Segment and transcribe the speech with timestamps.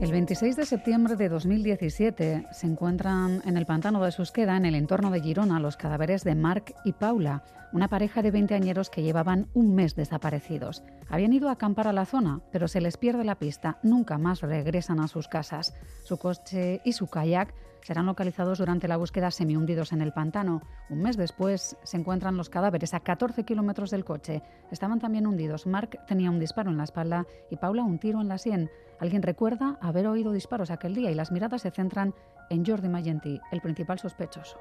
[0.00, 4.74] El 26 de septiembre de 2017 se encuentran en el pantano de Susqueda, en el
[4.74, 7.44] entorno de Girona, los cadáveres de Marc y Paula,
[7.74, 10.82] una pareja de veinteañeros que llevaban un mes desaparecidos.
[11.10, 14.40] Habían ido a acampar a la zona, pero se les pierde la pista, nunca más
[14.40, 15.74] regresan a sus casas.
[16.02, 17.52] Su coche y su kayak
[17.82, 20.62] serán localizados durante la búsqueda semi-hundidos en el pantano.
[20.88, 24.42] Un mes después se encuentran los cadáveres a 14 kilómetros del coche.
[24.70, 25.66] Estaban también hundidos.
[25.66, 28.70] Mark tenía un disparo en la espalda y Paula un tiro en la sien.
[28.98, 32.14] Alguien recuerda haber oído disparos aquel día y las miradas se centran
[32.50, 34.58] en Jordi Magenti, el principal sospechoso.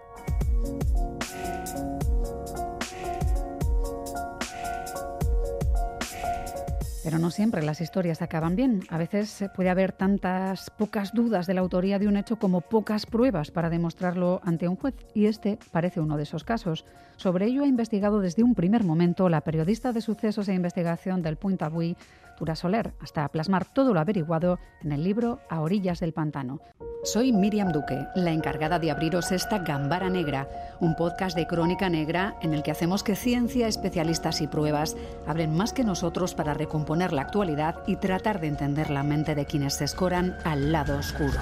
[7.09, 8.83] Pero no siempre las historias acaban bien.
[8.87, 13.07] A veces puede haber tantas pocas dudas de la autoría de un hecho como pocas
[13.07, 14.93] pruebas para demostrarlo ante un juez.
[15.15, 16.85] Y este parece uno de esos casos.
[17.17, 21.37] Sobre ello ha investigado desde un primer momento la periodista de sucesos e investigación del
[21.37, 21.97] Punt Avui,
[22.37, 26.59] Tura Soler, hasta plasmar todo lo averiguado en el libro A orillas del pantano.
[27.03, 30.49] Soy Miriam Duque, la encargada de abriros esta Gambara Negra,
[30.81, 35.55] un podcast de crónica negra en el que hacemos que ciencia, especialistas y pruebas abren
[35.55, 39.75] más que nosotros para recomponer la actualidad y tratar de entender la mente de quienes
[39.75, 41.39] se escoran al lado oscuro.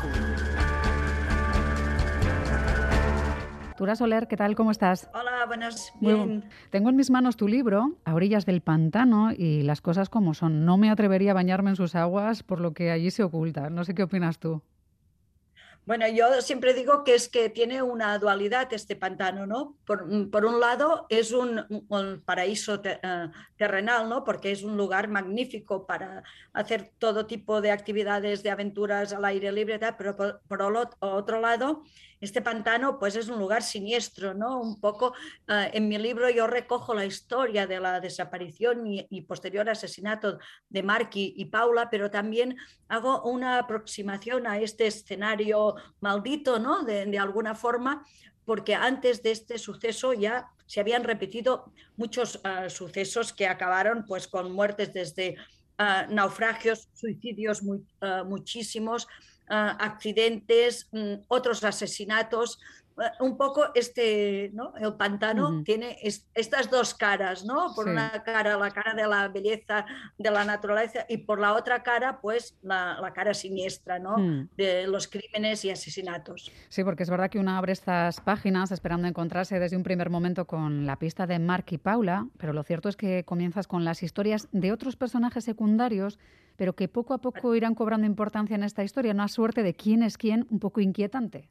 [3.78, 4.55] Tura Soler, ¿qué tal?
[4.55, 5.09] ¿Cómo estás?
[5.16, 5.91] Hola, buenas.
[6.00, 6.45] Bien.
[6.69, 10.66] Tengo en mis manos tu libro, A orillas del pantano, y las cosas como son.
[10.66, 13.72] No me atrevería a bañarme en sus aguas por lo que allí se oculta.
[13.72, 14.61] No sé qué opinas tú.
[15.88, 19.77] Bueno, yo siempre digo que es que tiene una dualidad este pantano, ¿no?
[19.85, 21.63] Por, mm, un lado es un,
[22.25, 22.99] paraíso eh,
[23.55, 24.25] terrenal, ¿no?
[24.25, 29.49] Porque es un lugar magnífico para hacer todo tipo de actividades, de aventuras al aire
[29.53, 30.61] libre, pero por, por
[30.99, 31.83] otro lado
[32.19, 34.59] este pantano pues es un lugar siniestro, ¿no?
[34.59, 35.13] Un poco,
[35.47, 40.83] eh, en mi libro yo recojo la historia de la desaparición y, posterior asesinato de
[40.83, 42.57] Marky y Paula, pero también
[42.88, 46.83] hago una aproximación a este escenario maldito, ¿no?
[46.83, 48.06] De, alguna forma,
[48.45, 54.28] porque antes de este suceso ya se habían repetido muchos eh, sucesos que acabaron pues
[54.28, 55.35] con muertes desde
[55.78, 57.62] eh, naufragios, suicidios
[58.25, 59.07] muchísimos,
[59.50, 62.59] Ah, accidentes, mm, otros asesinatos.
[63.19, 64.74] Un poco este, ¿no?
[64.78, 67.74] El pantano tiene estas dos caras, ¿no?
[67.75, 69.85] Por una cara la cara de la belleza
[70.18, 74.18] de la naturaleza y por la otra cara, pues la, cara siniestra, ¿no?
[74.18, 74.50] Hmm.
[74.57, 76.52] De los crímenes y asesinatos.
[76.69, 80.46] Sí, porque es verdad que uno abre estas páginas esperando encontrarse desde un primer momento
[80.46, 84.02] con la pista de Mark y Paula, pero lo cierto es que comienzas con las
[84.03, 86.19] historias de otros personajes secundarios
[86.57, 90.03] pero que poco a poco irán cobrando importancia en esta historia, una suerte de quién
[90.03, 91.50] es quién un poco inquietante.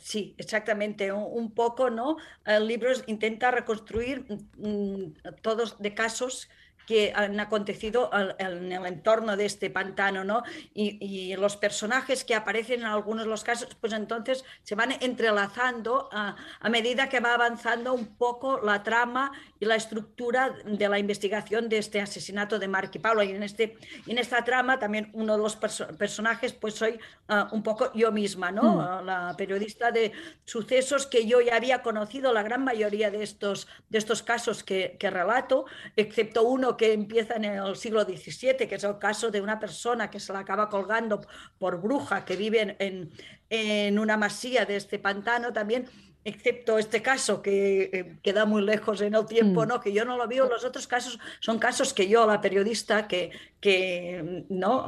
[0.00, 2.16] Sí, exactamente, un, poco, ¿no?
[2.46, 4.24] El libro intenta reconstruir
[4.56, 5.12] mm,
[5.42, 6.48] todos de casos
[6.86, 10.42] que han acontecido en el entorno de este pantano, ¿no?
[10.74, 16.08] Y, los personajes que aparecen en algunos de los casos, pues entonces se van entrelazando
[16.12, 16.36] a,
[16.68, 21.78] medida que va avanzando un poco la trama y la estructura de la investigación de
[21.78, 23.24] este asesinato de Mark y Paula.
[23.24, 23.76] Y en, este,
[24.06, 26.98] en esta trama también uno de los personajes, pues soy
[27.28, 28.74] ah, un poco yo misma, ¿no?
[28.74, 28.80] Mm.
[28.80, 30.12] Ah, la periodista de
[30.44, 34.96] sucesos que yo ya había conocido la gran mayoría de estos, de estos casos que,
[34.98, 39.40] que relato, excepto uno que empieza en el siglo XVII, que es el caso de
[39.40, 41.20] una persona que se la acaba colgando
[41.58, 43.10] por bruja, que vive en,
[43.48, 45.86] en una masía de este pantano también
[46.24, 49.68] excepto este caso que eh, queda muy lejos en el tiempo, mm.
[49.68, 49.80] ¿no?
[49.80, 53.30] que yo no lo veo, los otros casos son casos que yo, la periodista, que,
[53.60, 54.86] que ¿no?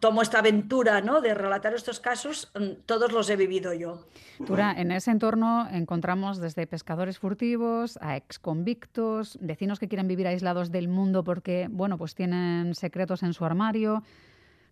[0.00, 1.20] tomo esta aventura ¿no?
[1.20, 4.06] de relatar estos casos, mm, todos los he vivido yo.
[4.44, 10.72] Tura, en ese entorno encontramos desde pescadores furtivos a exconvictos, vecinos que quieren vivir aislados
[10.72, 14.02] del mundo porque, bueno, pues tienen secretos en su armario,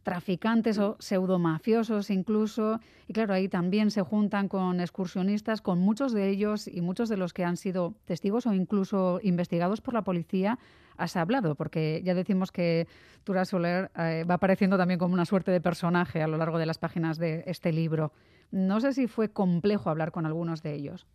[0.02, 2.80] traficantes o pseudomafiosos incluso.
[3.08, 7.16] Y claro, ahí también se juntan con excursionistas, con muchos de ellos y muchos de
[7.16, 10.58] los que han sido testigos o incluso investigados por la policía.
[10.96, 12.86] Has hablado, porque ya decimos que
[13.24, 16.66] Tura Soler eh, va apareciendo también como una suerte de personaje a lo largo de
[16.66, 18.12] las páginas de este libro.
[18.50, 21.06] No sé si fue complejo hablar con algunos de ellos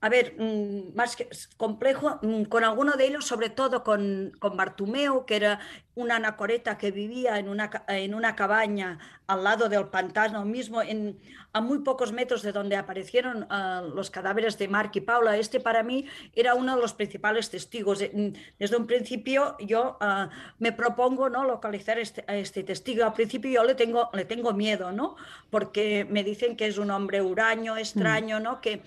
[0.00, 4.56] a ver, mm, más que complejo, mm, con alguno de ellos, sobre todo con, con
[4.56, 5.60] Bartumeo, que era
[5.96, 11.18] una anacoreta que vivía en una, en una cabaña al lado del pantano mismo, en,
[11.54, 15.38] a muy pocos metros de donde aparecieron ah, los cadáveres de Mark y Paula.
[15.38, 16.04] Este para mí
[16.34, 18.02] era uno de los principales testigos.
[18.12, 18.28] Mm,
[18.58, 20.28] desde un principio yo ah,
[20.58, 21.44] me propongo ¿no?
[21.44, 23.04] localizar este, a este testigo.
[23.04, 25.16] Al principio yo le tengo, le tengo miedo, ¿no?
[25.48, 28.60] porque me dicen que es un hombre huraño, extraño, ¿no?
[28.60, 28.82] que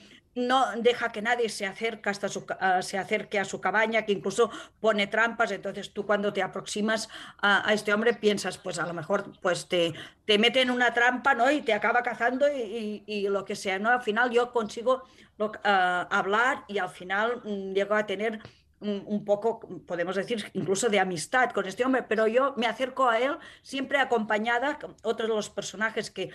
[0.47, 4.49] no deja que nadie uh, se acerque a su cabaña, que incluso
[4.79, 5.51] pone trampas.
[5.51, 7.09] Entonces tú cuando te aproximas
[7.41, 9.93] a, este hombre piensas, pues a lo mejor pues te,
[10.25, 11.49] te mete en una trampa ¿no?
[11.51, 13.79] y te acaba cazando y, lo que sea.
[13.79, 13.89] ¿no?
[13.89, 15.03] Al final yo consigo
[15.39, 18.39] uh, hablar y al final um, llego a tener
[18.81, 23.19] un poco, podemos decir, incluso de amistad con este hombre, pero yo me acerco a
[23.19, 26.29] él siempre acompañada, otros de los personajes que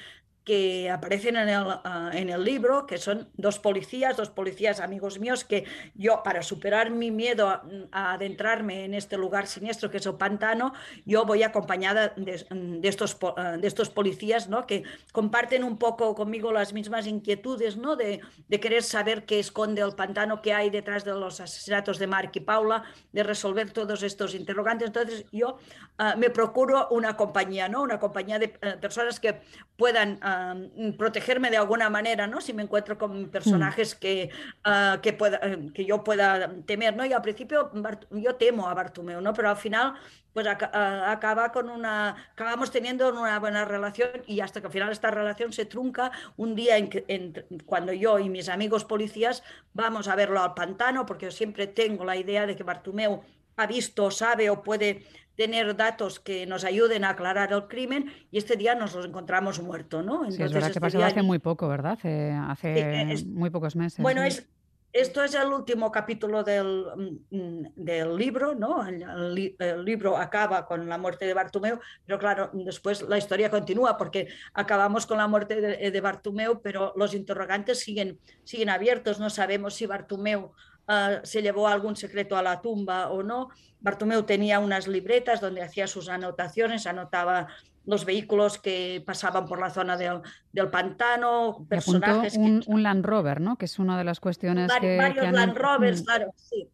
[0.44, 1.80] que aparecen en el, uh,
[2.12, 5.64] en el, libro, que son dos policías, dos policías amigos míos, que
[5.94, 10.16] yo, para superar mi miedo a, a adentrarme en este lugar siniestro que es el
[10.16, 10.74] pantano,
[11.06, 14.66] yo voy acompañada de, de estos, uh, de estos policías, ¿no?
[14.66, 14.82] que
[15.12, 17.96] comparten un poco conmigo las mismas inquietudes, ¿no?
[17.96, 22.06] de, de, querer saber qué esconde el pantano, qué hay detrás de los asesinatos de
[22.06, 24.88] Mark y Paula, de resolver todos estos interrogantes.
[24.88, 25.56] Entonces yo
[25.98, 27.82] uh, me procuro una compañía, ¿no?
[27.82, 29.40] una compañía de personas que
[29.76, 30.18] puedan
[30.54, 32.40] uh, protegerme de alguna manera, ¿no?
[32.40, 33.98] Si me encuentro con personajes mm.
[33.98, 34.30] que,
[34.66, 35.40] uh, que, pueda,
[35.72, 37.04] que yo pueda temer, ¿no?
[37.04, 37.70] Y al principio
[38.10, 39.32] yo temo a Bartumeo, ¿no?
[39.32, 39.94] Pero al final
[40.34, 44.90] pues ac acaba con una, acabamos teniendo una buena relación y hasta que al final
[44.90, 49.44] esta relación se trunca un día en que, en, cuando yo y mis amigos policías
[49.72, 53.22] vamos a verlo al pantano, porque yo siempre tengo la idea de que Bartumeo
[53.56, 55.04] ha visto, sabe o puede
[55.36, 59.60] tener datos que nos ayuden a aclarar el crimen y este día nos los encontramos
[59.60, 60.24] muerto, ¿no?
[60.24, 61.92] Entonces, sí, es verdad que pasó hace muy poco, ¿verdad?
[61.92, 64.00] Hace, hace sí, es, muy pocos meses.
[64.00, 64.28] Bueno, ¿sí?
[64.28, 64.48] es,
[64.94, 68.86] esto es el último capítulo del, mm, del libro, ¿no?
[68.86, 73.50] El, el, el, libro acaba con la muerte de Bartumeo, pero claro, después la historia
[73.50, 79.18] continúa porque acabamos con la muerte de, de Bartumeo, pero los interrogantes siguen, siguen abiertos,
[79.18, 80.52] no sabemos si Bartumeo
[80.88, 83.48] uh, se llevó algún secreto a la tumba o no.
[83.80, 87.48] Bartomeu tenía unas libretas donde hacía sus anotaciones, anotaba
[87.86, 90.22] los vehículos que pasaban por la zona del,
[90.52, 92.36] del pantano, personajes.
[92.36, 92.70] Un, que...
[92.70, 93.56] un, Land Rover, ¿no?
[93.56, 94.96] Que es una de las cuestiones Var que.
[94.96, 95.34] Varios que han...
[95.34, 96.68] Land Rovers, claro, sí.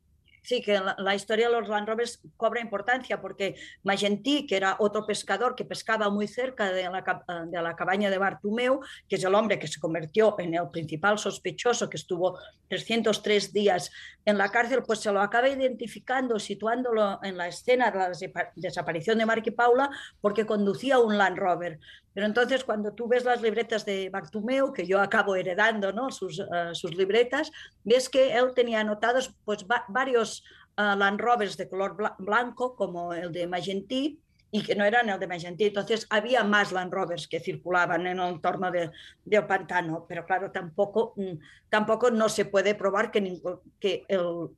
[0.51, 3.55] Sí, que la, la, historia de los Land Rovers cobra importancia porque
[3.85, 8.19] Magentí, que era otro pescador que pescaba muy cerca de la, de la cabaña de
[8.19, 12.37] Bartumeu, que es el hombre que se convirtió en el principal sospechoso, que estuvo
[12.67, 13.93] 303 días
[14.25, 18.11] en la cárcel, pues se lo acaba identificando, situándolo en la escena de la
[18.57, 19.89] desaparición de Mark y Paula,
[20.21, 21.79] porque conducía un Land Rover.
[22.13, 26.11] Pero entonces cuando tú ves las libretas de Bartumeu, que yo acabo heredando ¿no?
[26.11, 27.53] sus, uh, sus libretas,
[27.85, 30.40] ves que él tenía anotados pues, va varios
[30.81, 35.09] uh, Land Rovers de color bl blanco, como el de Magentí, y que no eran
[35.09, 35.65] el de Magentí.
[35.67, 38.91] Entonces había más Land Rovers que circulaban en el entorno del
[39.25, 41.15] de pantano, pero claro, tampoco,
[41.69, 43.41] tampoco no se puede probar que,
[43.79, 44.49] que el,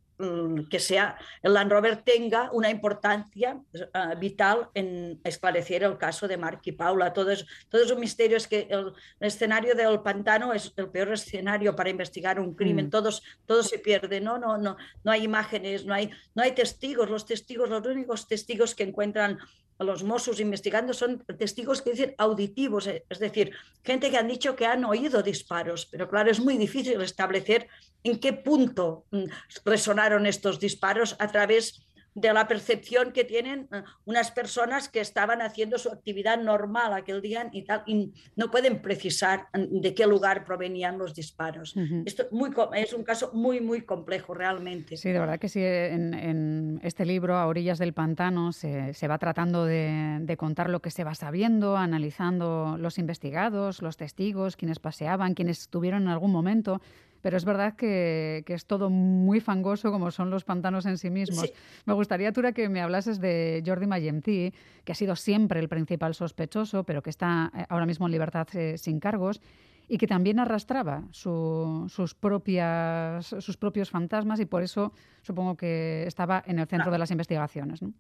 [0.71, 6.37] que sea el Land Rover tenga una importancia uh, vital en esclarecer el caso de
[6.37, 7.13] Mark y Paula.
[7.13, 10.89] Todo es, todo es un misterio, es que el, el, escenario del pantano es el
[10.91, 12.91] peor escenario para investigar un crimen, mm.
[12.91, 14.39] todos, todo se pierde, ¿no?
[14.39, 18.75] No, no, no hay imágenes, no hay, no hay testigos, los testigos, los únicos testigos
[18.75, 19.39] que encuentran
[19.83, 23.53] los Mossos investigando son testigos que dicen auditivos, es decir,
[23.83, 27.69] gente que han dicho que han oído disparos, pero claro, es muy difícil establecer
[28.05, 29.25] en qué punto mm,
[29.65, 31.83] resonaron estos disparos a través
[32.15, 37.23] de la percepción que tienen uh, unas personas que estaban haciendo su actividad normal aquel
[37.23, 41.75] día y, tal, y no pueden precisar de qué lugar provenían los disparos.
[41.77, 42.03] Uh -huh.
[42.07, 44.97] Esto muy, es un caso muy, muy complejo realmente.
[44.97, 45.61] Sí, de verdad que sí.
[45.63, 50.69] En, en este libro, A orillas del pantano, se, se va tratando de, de, contar
[50.71, 56.09] lo que se va sabiendo, analizando los investigados, los testigos, quienes paseaban, quienes estuvieron en
[56.09, 56.81] algún momento
[57.23, 61.09] pero es verdad que, que, es todo muy fangoso como son los pantanos en sí
[61.09, 61.47] mismos.
[61.47, 61.53] Sí.
[61.87, 64.53] Me gustaría, Tura, que me hablases de Jordi Mayentí,
[64.85, 68.49] que ha sido siempre el principal sospechoso, pero que está eh, ahora mismo en libertad
[68.55, 69.41] eh, sin cargos
[69.89, 76.05] y que también arrastraba su, sus, propias, sus propios fantasmas y por eso supongo que
[76.07, 77.83] estaba en el centro de las investigaciones.
[77.83, 77.93] ¿no?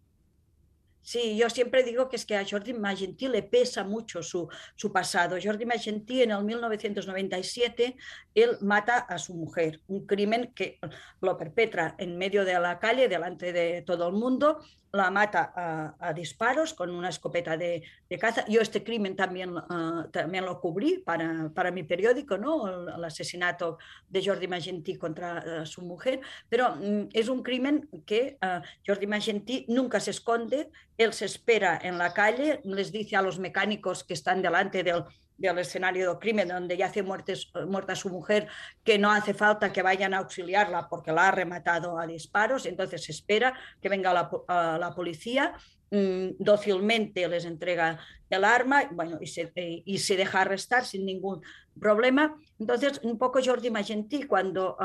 [1.02, 4.92] Sí, yo siempre digo que es que a Jordi Magentí le pesa mucho su, su,
[4.92, 5.36] pasado.
[5.42, 7.96] Jordi Magentí en el 1997,
[8.34, 10.78] él mata a su mujer, un crimen que
[11.20, 14.60] lo perpetra en medio de la calle, delante de todo el mundo,
[14.92, 15.52] la mata
[15.98, 18.44] a, disparos con una escopeta de, de, caza.
[18.46, 22.68] Yo este crimen también, uh, también lo cubrí para, para, mi periódico, ¿no?
[22.94, 23.78] el, asesinato
[24.08, 29.06] de Jordi Magentí contra uh, su mujer, pero um, es un crimen que uh, Jordi
[29.06, 34.04] Magentí nunca se esconde, él se espera en la calle, les dice a los mecánicos
[34.04, 35.04] que están delante del,
[35.36, 38.48] del escenario del crimen, donde ya hace muertes, muerta su mujer,
[38.84, 43.04] que no hace falta que vayan a auxiliarla porque la ha rematado a disparos, entonces
[43.04, 45.54] se espera que venga la, la policía
[45.90, 47.98] mm, dócilmente les entrega
[48.30, 51.42] el arma bueno, y, se, eh, y se deja arrestar sin ningún
[51.78, 52.36] problema.
[52.58, 54.76] Entonces, un poco Jordi Magentí, cuando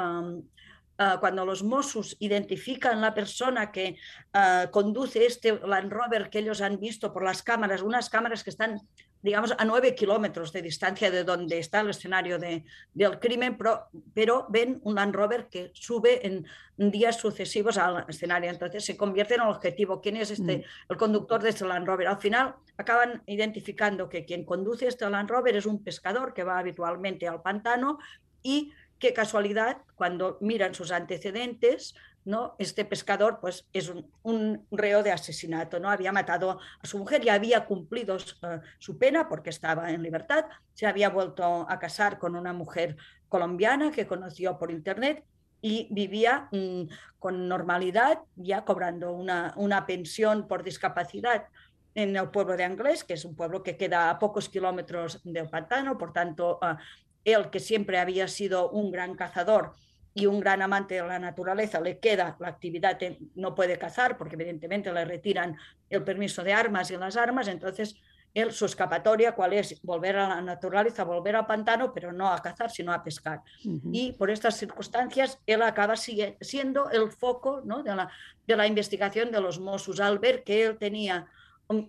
[1.00, 3.98] uh, cuando los Mossos identifican la persona que
[4.34, 8.50] uh, conduce este Land Rover que ellos han visto por las cámaras, unas cámaras que
[8.50, 8.82] están,
[9.22, 12.64] digamos, a nueve kilómetros de distancia de donde está el escenario de,
[12.94, 16.46] del crimen, pero, pero, ven un Land Rover que sube en
[16.78, 18.50] días sucesivos al escenario.
[18.50, 20.02] Entonces se convierte en el objetivo.
[20.02, 20.64] ¿Quién es este, mm.
[20.90, 22.08] el conductor de este Land Rover?
[22.08, 26.60] Al final acaban identificando que quien conduce este Land Rover es un pescador que va
[26.60, 27.98] habitualmente al pantano
[28.44, 32.56] y qué casualidad, cuando miran sus antecedentes, ¿no?
[32.60, 33.92] este pescador pues, es
[34.24, 35.90] un, reo de asesinato, ¿no?
[35.90, 40.46] había matado a su mujer y había cumplido uh, su pena porque estaba en libertad,
[40.74, 42.98] se había vuelto a casar con una mujer
[43.30, 45.24] colombiana que conoció por internet
[45.62, 46.84] y vivía mm,
[47.18, 51.46] con normalidad, ya cobrando una, una pensión por discapacidad
[51.96, 55.50] en el pueblo de Anglés, que es un pueblo que queda a pocos kilómetros del
[55.50, 56.76] pantano, por tanto, uh,
[57.28, 59.74] él que siempre había sido un gran cazador
[60.14, 62.98] y un gran amante de la naturaleza, le queda la actividad,
[63.36, 65.56] no puede cazar porque evidentemente le retiran
[65.90, 67.96] el permiso de armas y las armas, entonces
[68.34, 69.80] él, su escapatoria, ¿cuál es?
[69.82, 73.42] Volver a la naturaleza, volver al pantano, pero no a cazar, sino a pescar.
[73.92, 77.84] Y por estas circunstancias, él acaba siendo el foco ¿no?
[77.84, 78.10] de, la,
[78.46, 81.28] de la investigación de los Mossos al ver que él tenía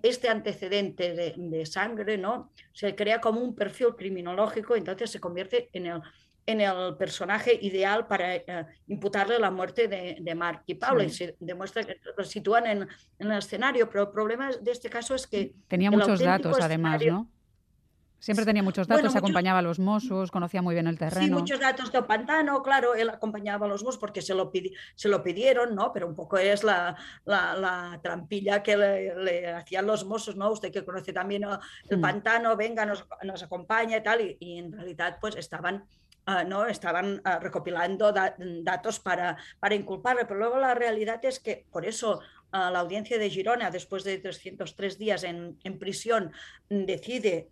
[0.02, 2.52] este antecedente de, sangre, ¿no?
[2.72, 6.00] Se crea como un perfil criminológico, entonces se convierte en el,
[6.46, 11.04] en el personaje ideal para eh, imputarle la muerte de, de Mark y Paula.
[11.04, 14.90] Y se demuestra que lo sitúan en, en, el escenario, pero el problema de este
[14.90, 15.54] caso es que...
[15.68, 17.30] Tenía muchos datos, además, ¿no?
[18.20, 21.24] Siempre tenía muchos datos, acompañaba a los Mossos, conocía muy bien el terreno.
[21.24, 24.50] Sí, muchos datos de Pantano, claro, él acompañaba a los Mossos porque se lo,
[24.96, 25.92] se lo pidieron, ¿no?
[25.92, 30.50] Pero un poco es la, la, trampilla que le, hacían los Mossos, ¿no?
[30.50, 31.44] Usted que conoce también
[31.88, 32.00] el mm.
[32.00, 35.84] Pantano, venga, nos, nos acompaña y tal, y, en realidad pues estaban...
[36.26, 36.66] Uh, ¿no?
[36.66, 41.86] estaban uh, recopilando da datos para, para inculparle, pero luego la realidad es que por
[41.86, 42.18] eso
[42.52, 46.30] uh, la audiencia de Girona, después de 303 días en, en prisión,
[46.68, 47.48] decide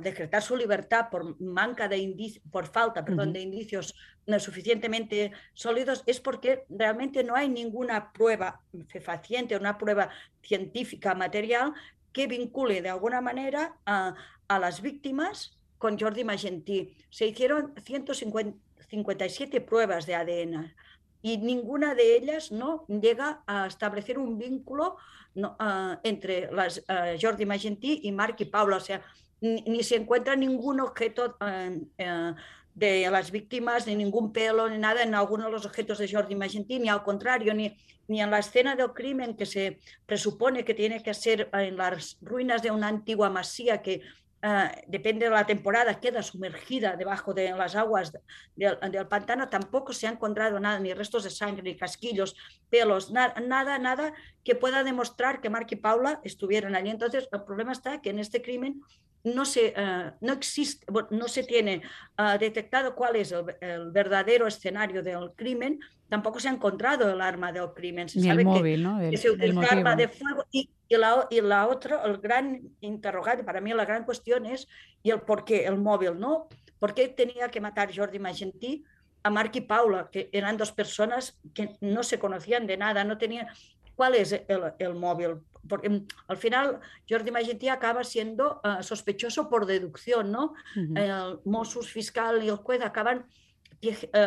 [0.00, 3.94] decretar su libertad por manca de por falta, perdón, de indicios
[4.26, 10.10] no suficientemente sólidos, es porque realmente no hay ninguna prueba fehaciente, una prueba
[10.42, 11.74] científica material
[12.12, 14.14] que vincule de alguna manera a,
[14.48, 16.96] a las víctimas con Jordi Magentí.
[17.10, 20.74] Se hicieron 157 pruebas de ADN
[21.22, 24.96] y ninguna de ellas no llega a establecer un vínculo
[25.34, 28.76] no, uh, entre las, uh, Jordi Magentí y Marc y Paula.
[28.76, 29.02] O sea,
[29.42, 32.34] ni, se encuentra ningún objeto eh, eh,
[32.74, 36.34] de las víctimas, ni ningún pelo, ni nada en alguno de los objetos de Jordi
[36.34, 37.76] Magentí, ni al contrario, ni,
[38.08, 42.16] ni en la escena del crimen que se presupone que tiene que ser en las
[42.22, 44.02] ruinas de una antigua masía que
[44.42, 48.12] uh, depende de la temporada, queda sumergida debajo de las aguas
[48.54, 52.36] del, del, pantano, tampoco se ha encontrado nada, ni restos de sangre, ni casquillos,
[52.70, 56.90] pelos, na, nada, nada que pueda demostrar que Mark y Paula estuvieron allí.
[56.90, 58.82] Entonces, el problema está que en este crimen
[59.24, 61.82] no se, uh, no existe, no se tiene
[62.18, 67.20] uh, detectado cuál es el, el, verdadero escenario del crimen, tampoco se ha encontrado el
[67.20, 68.08] arma del crimen.
[68.08, 69.00] Se Ni sabe el móvil, que, ¿no?
[69.00, 72.62] El, que se utiliza arma de fuego y, y, la, y la otra, el gran
[72.80, 74.66] interrogante, para mí la gran cuestión es
[75.02, 76.48] y el por qué, el móvil, ¿no?
[76.80, 78.84] ¿Por qué tenía que matar Jordi Magentí
[79.22, 83.18] a Marc y Paula, que eran dos personas que no se conocían de nada, no
[83.18, 83.46] tenían...
[83.94, 85.40] ¿Cuál es el, el móvil?
[85.68, 90.54] porque mm, al final Jordi Magentí acaba siendo uh, sospechoso por deducción, ¿no?
[90.76, 90.98] Uh -huh.
[90.98, 93.26] El Mossos fiscal y el juez acaban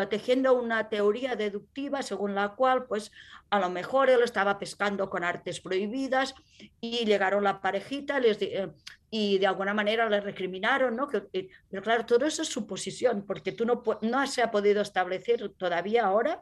[0.09, 3.11] tejiendo una teoría deductiva según la cual, pues,
[3.49, 6.35] a lo mejor él estaba pescando con artes prohibidas
[6.81, 8.69] y llegaron la parejita les, eh,
[9.09, 11.07] y de alguna manera le recriminaron, ¿no?
[11.07, 14.81] Que, eh, pero claro, todo eso es suposición, porque tú no, no se ha podido
[14.81, 16.41] establecer todavía ahora,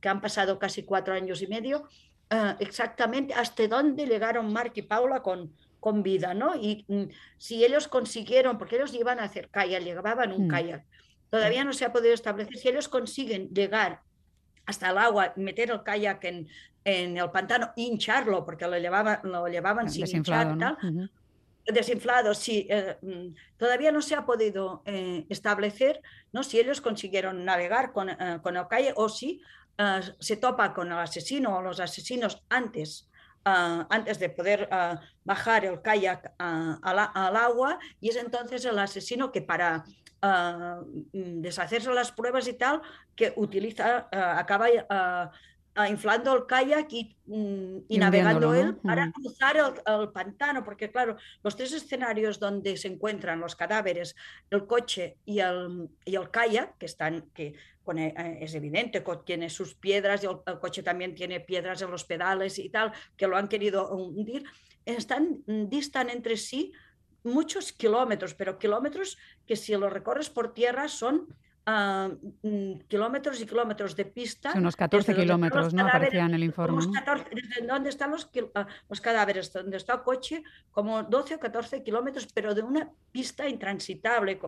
[0.00, 1.88] que han pasado casi cuatro años y medio,
[2.30, 6.54] uh, exactamente hasta dónde llegaron Mark y Paula con, con vida, ¿no?
[6.54, 7.04] Y mm,
[7.36, 10.50] si ellos consiguieron, porque ellos iban a hacer kayak, llevaban un mm.
[10.50, 10.84] kayak,
[11.30, 14.02] todavía no se ha podido establecer, si ellos consiguen llegar
[14.66, 16.48] hasta el agua, meter el kayak en,
[16.84, 21.10] en el pantano, hincharlo, porque lo llevaban, lo llevaban sin hinchar, tal, uh -huh.
[21.66, 26.00] desinflado, sí, eh, mm, todavía no se ha podido eh, establecer
[26.32, 26.42] ¿no?
[26.42, 29.40] si ellos consiguieron navegar con, eh, con el kayak o si
[30.18, 33.08] se topa con el asesino o los asesinos antes
[33.44, 34.68] antes de poder
[35.24, 39.84] bajar el kayak al agua y es entonces el asesino que para
[40.22, 42.82] mm, deshacerse las pruebas y tal,
[43.14, 44.68] que utiliza, acaba
[45.88, 51.72] inflando el kayak y, mm, navegando él para cruzar el, pantano, porque claro, los tres
[51.72, 54.16] escenarios donde se encuentran los cadáveres,
[54.50, 57.54] el coche y el, y el kayak, que están, que
[57.96, 62.04] eh, es evidente que tiene sus piedras y el, coche también tiene piedras en los
[62.04, 64.44] pedales y tal, que lo han querido hundir,
[64.84, 66.72] están, distan entre sí
[67.24, 71.28] muchos kilómetros, pero kilómetros que si lo recorres por tierra son
[72.42, 74.52] Mm, kilómetros y kilómetros de pista.
[74.56, 75.86] unos 14 kilómetros, ¿no?
[75.86, 76.84] Aparecía en el informe.
[77.32, 81.82] desde donde están los, ah, los, cadáveres, donde está el coche, como 12 o 14
[81.82, 84.40] kilómetros, pero de una pista intransitable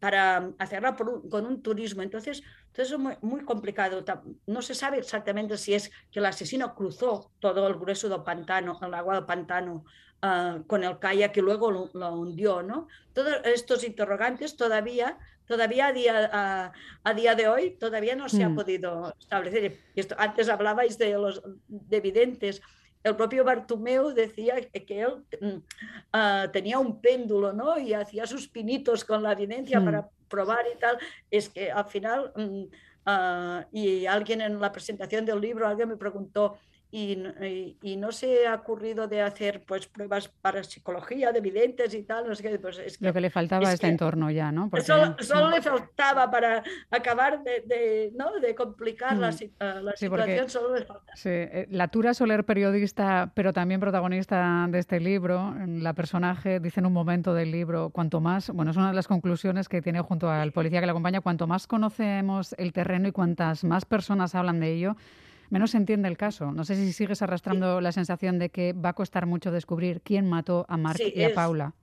[0.00, 2.02] para, hacerla con un turismo.
[2.02, 4.04] Entonces, entonces es muy, muy, complicado.
[4.46, 8.78] No se sabe exactamente si es que el asesino cruzó todo el grueso del pantano,
[8.82, 9.84] el agua del pantano,
[10.26, 12.88] ah, con el kayak y luego lo, lo hundió, ¿no?
[13.12, 16.72] Todos estos interrogantes todavía todavía a día,
[17.04, 18.54] a, día de hoy todavía no se ha mm.
[18.54, 19.78] podido establecer.
[19.94, 22.60] Esto, antes hablabais de los de videntes.
[23.02, 25.58] El propio Bartumeo decía que él mm,
[26.12, 27.78] ah, tenía un péndulo ¿no?
[27.78, 30.08] y hacía sus pinitos con la evidencia para mm.
[30.28, 30.98] probar y tal.
[31.30, 32.32] Es que al final,
[33.06, 36.58] ah, y alguien en la presentación del libro, alguien me preguntó,
[36.90, 42.24] y, no se ha ocurrido de hacer pues pruebas para psicología de videntes y tal.
[42.60, 44.70] pues es Lo que le faltaba a este entorno ya, ¿no?
[44.82, 48.38] Solo, le faltaba para acabar de, ¿no?
[48.40, 49.96] de complicar la, mm.
[49.96, 51.12] situación, solo le faltaba.
[51.24, 56.86] Eh, la Tura Soler, periodista, pero también protagonista de este libro, la personaje dice en
[56.86, 60.30] un momento del libro, cuanto más, bueno, es una de las conclusiones que tiene junto
[60.30, 64.60] al policía que le acompaña, cuanto más conocemos el terreno y cuantas más personas hablan
[64.60, 64.96] de ello,
[65.50, 66.52] menos se entiende el caso.
[66.52, 70.28] No sé si sigues arrastrando la sensación de que va a costar mucho descubrir quién
[70.28, 71.74] mató a Mark y a Paula.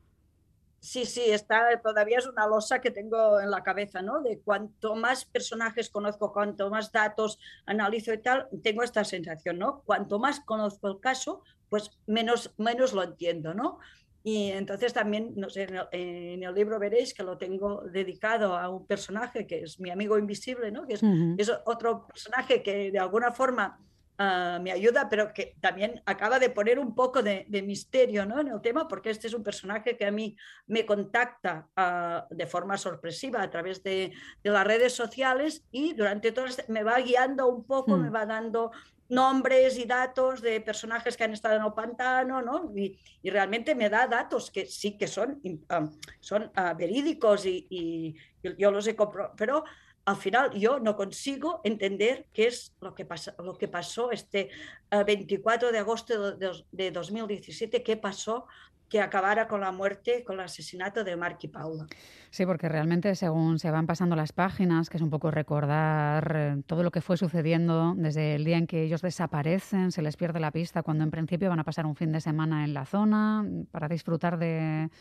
[0.84, 4.22] Sí, sí, está, todavía es una losa que tengo en la cabeza, ¿no?
[4.22, 9.82] De cuanto más personajes conozco, cuanto más datos analizo y tal, tengo esta sensación, ¿no?
[9.86, 13.80] Cuanto más conozco el caso, pues menos, menos lo entiendo, ¿no?
[14.26, 18.88] Y entonces también, no sé, en el, libro veréis que lo tengo dedicado a un
[18.88, 20.88] personaje que es mi amigo invisible, ¿no?
[20.88, 21.04] que es,
[21.38, 23.78] es otro personaje que de alguna forma
[24.18, 28.40] ah, me ayuda, pero que también acaba de poner un poco de, misterio ¿no?
[28.40, 32.48] en el tema, porque este es un personaje que a mí me contacta ah, de
[32.48, 36.98] forma sorpresiva a través de, de, las redes sociales y durante todo este, me va
[37.02, 38.16] guiando un poco, me mm.
[38.16, 38.72] va dando
[39.14, 42.72] nombres y datos de personajes que han estado en el pantano, ¿no?
[42.76, 48.16] Y, realmente me da datos que sí que son, um, son uh, verídicos y,
[48.58, 49.64] yo los he comprado, pero
[50.06, 54.50] al final yo no consigo entender qué es lo que, pasa, lo que pasó este
[54.92, 58.48] 24 uh, de agosto de, de 2017, qué pasó
[58.94, 61.88] que acabara con la muerte, con el asesinato de Mark y Paula.
[62.30, 66.62] Sí, porque realmente según se van pasando las páginas, que es un poco recordar eh,
[66.68, 70.40] todo lo que fue sucediendo desde el día en que ellos desaparecen, se les pierde
[70.40, 73.44] la pista, cuando en principio van a pasar un fin de semana en la zona
[73.72, 74.92] para disfrutar de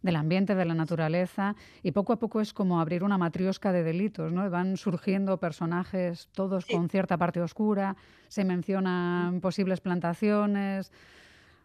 [0.00, 3.84] del ambiente, de la naturaleza, y poco a poco es como abrir una matriosca de
[3.84, 4.50] delitos, ¿no?
[4.50, 7.94] Van surgiendo personajes, todos con cierta parte oscura,
[8.26, 10.90] se mencionan posibles plantaciones,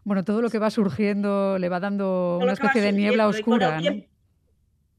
[0.08, 3.78] bueno, todo lo que va surgiendo le va dando una especie de niebla oscura.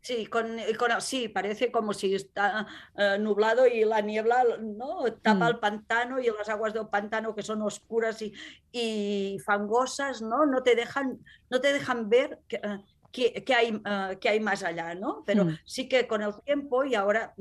[0.03, 0.59] Sí, con,
[1.01, 5.05] sí, parece como si está eh, nublado y la niebla ¿no?
[5.23, 5.49] tapa mm.
[5.49, 8.35] el pantano y las aguas del pantano que son oscuras y,
[8.71, 10.45] y fangosas, ¿no?
[10.45, 11.19] No te dejan,
[11.49, 12.61] no te dejan ver que,
[13.17, 15.23] eh, hay, eh, hay más allá, ¿no?
[15.25, 15.59] Pero mm.
[15.65, 17.35] sí que con el tiempo y ahora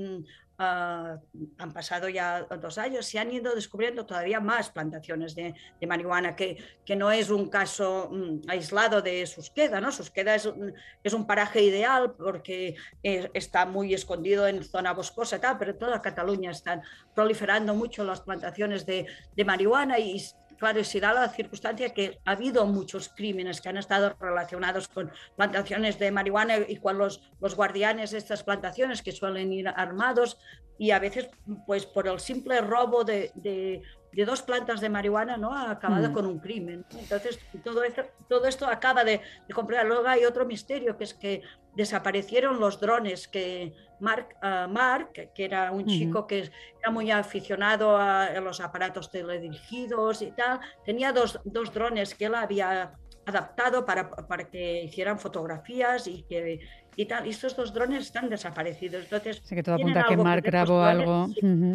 [0.59, 1.19] Ah,
[1.59, 5.53] han pasado ya dos años, se han ido descubriendo todavía más plantaciones de,
[5.87, 9.91] marihuana, que, que, no es un caso mm, aislado de Susqueda, ¿no?
[9.91, 15.39] Susqueda es un, es un paraje ideal porque eh, está muy escondido en zona boscosa
[15.39, 16.81] tal, pero toda Cataluña están
[17.13, 20.19] proliferando mucho las plantaciones de, de marihuana y
[20.57, 25.11] claro, se da la circunstancia que ha habido muchos crímenes que han estado relacionados con
[25.35, 30.37] plantaciones de marihuana y con los, los guardianes de estas plantaciones que suelen ir armados
[30.77, 31.29] y a veces
[31.65, 33.81] pues por el simple robo de, de,
[34.25, 36.13] dos plantas de marihuana no ha acabado mm.
[36.13, 36.85] con un crimen.
[36.97, 39.85] Entonces todo esto, todo esto acaba de, de comprar.
[39.85, 41.43] Luego hay otro misterio que es que
[41.75, 47.97] desaparecieron los drones que Mark, uh, Mark que era un chico que era muy aficionado
[47.97, 52.93] a, los aparatos teledirigidos y tal, tenía dos, dos drones que él había
[53.25, 56.59] adaptado para, para, que hicieran fotografías y que
[56.97, 57.25] y tal.
[57.27, 59.03] Y estos dos drones están desaparecidos.
[59.03, 61.29] Entonces, sí, que todo apunta a que Mark grabó algo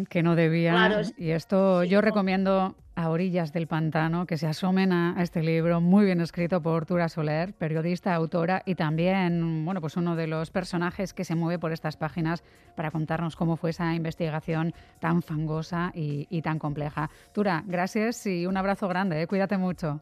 [0.09, 1.01] que no debía.
[1.17, 6.05] y esto yo recomiendo a orillas del pantano, que se asomen a, este libro muy
[6.05, 11.13] bien escrito por Tura Soler, periodista, autora y también, bueno, pues uno de los personajes
[11.13, 12.43] que se mueve por estas páginas
[12.75, 17.09] para contarnos cómo fue esa investigación tan fangosa y, tan compleja.
[17.33, 19.27] Tura, gracias y un abrazo grande, ¿eh?
[19.27, 20.01] cuídate mucho.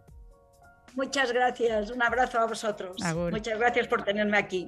[0.95, 2.97] Muchas gracias, un abrazo a vosotros.
[3.31, 4.67] Muchas gracias por tenerme aquí.